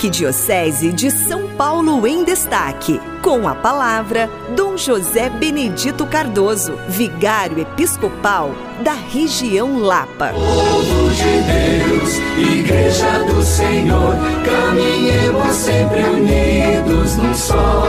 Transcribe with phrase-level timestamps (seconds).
[0.00, 2.98] Arquidiocese de São Paulo em Destaque.
[3.20, 8.50] Com a palavra, Dom José Benedito Cardoso, vigário episcopal
[8.80, 10.32] da região Lapa.
[10.32, 17.79] Povo de Deus, Igreja do Senhor, caminhemos sempre unidos num só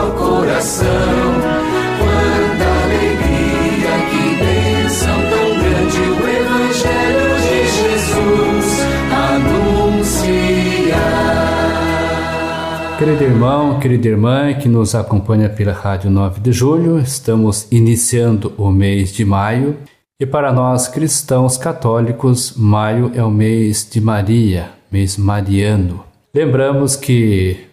[13.01, 18.69] Querido irmão, querida irmã que nos acompanha pela Rádio 9 de Julho, estamos iniciando o
[18.69, 19.75] mês de maio
[20.19, 26.03] e para nós cristãos católicos, maio é o mês de Maria, mês mariano.
[26.31, 27.65] Lembramos que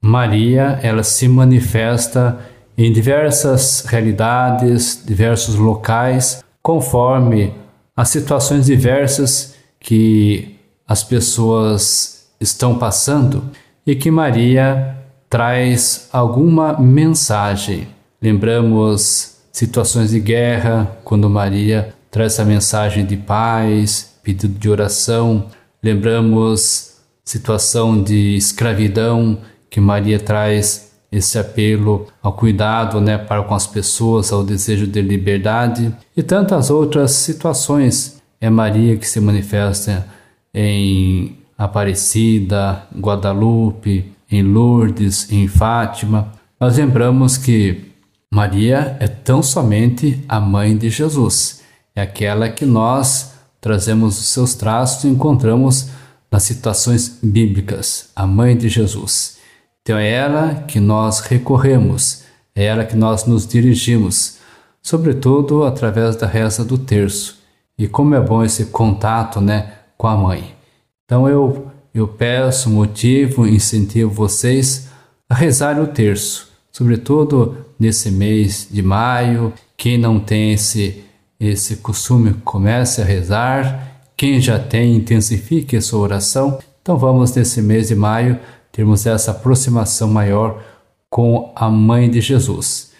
[0.00, 2.38] Maria, ela se manifesta
[2.74, 7.52] em diversas realidades, diversos locais, conforme
[7.94, 10.56] as situações diversas que
[10.88, 13.44] as pessoas estão passando
[13.86, 14.96] e que Maria
[15.28, 17.88] traz alguma mensagem.
[18.20, 25.46] Lembramos situações de guerra, quando Maria traz a mensagem de paz, pedido de oração.
[25.82, 29.38] Lembramos situação de escravidão,
[29.70, 35.00] que Maria traz esse apelo ao cuidado né, para com as pessoas, ao desejo de
[35.00, 38.20] liberdade e tantas outras situações.
[38.40, 40.06] É Maria que se manifesta
[40.54, 46.32] em Aparecida, Guadalupe, em Lourdes, em Fátima.
[46.58, 47.92] Nós lembramos que
[48.32, 51.60] Maria é tão somente a mãe de Jesus,
[51.94, 55.88] é aquela que nós trazemos os seus traços e encontramos
[56.32, 59.36] nas situações bíblicas, a mãe de Jesus.
[59.82, 62.22] Então é ela que nós recorremos,
[62.54, 64.38] é ela que nós nos dirigimos,
[64.80, 67.38] sobretudo através da reza do terço.
[67.76, 70.59] E como é bom esse contato, né, com a mãe.
[71.10, 74.88] Então eu eu peço, motivo, incentivo vocês
[75.28, 79.52] a rezar o terço, sobretudo nesse mês de maio.
[79.76, 81.02] Quem não tem esse,
[81.40, 84.04] esse costume, comece a rezar.
[84.16, 86.60] Quem já tem, intensifique a sua oração.
[86.80, 88.38] Então vamos nesse mês de maio
[88.70, 90.62] termos essa aproximação maior
[91.10, 92.92] com a Mãe de Jesus.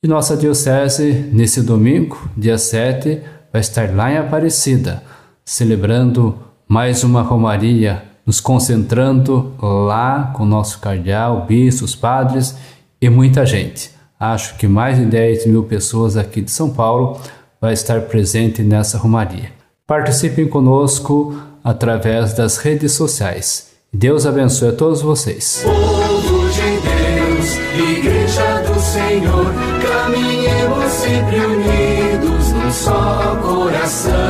[0.00, 3.20] E nossa Diocese, nesse domingo, dia 7,
[3.52, 5.02] vai estar lá em Aparecida,
[5.44, 12.54] celebrando mais uma Romaria, nos concentrando lá com o nosso cardeal, bispos, padres
[13.00, 13.90] e muita gente.
[14.20, 17.18] Acho que mais de 10 mil pessoas aqui de São Paulo
[17.58, 19.50] vai estar presente nessa Romaria.
[19.86, 23.68] Participem conosco através das redes sociais.
[23.90, 25.62] Deus abençoe a todos vocês.
[25.64, 29.46] Povo de Deus, Igreja do Senhor,
[29.80, 34.27] caminhemos sempre unidos num só coração.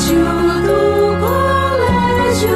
[0.00, 0.70] 就度
[1.20, 1.84] 过了
[2.34, 2.48] 秋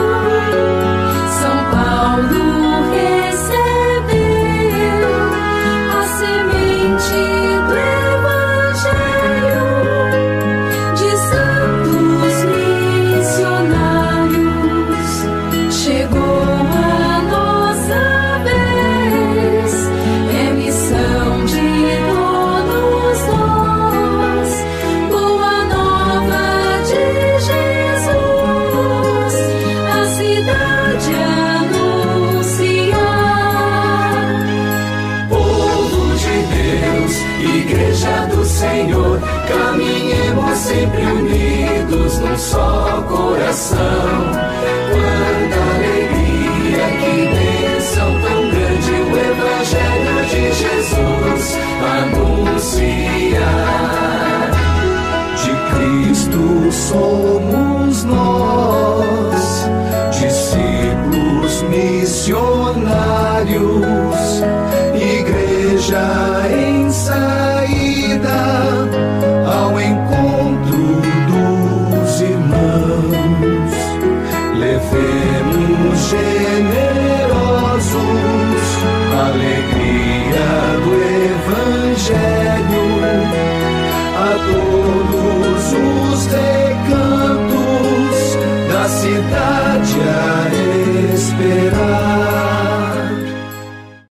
[42.37, 44.04] só coração.
[76.45, 76.94] in it.